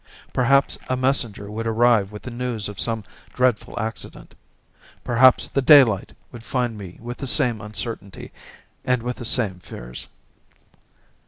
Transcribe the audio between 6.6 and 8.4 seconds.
me with the same uncertainty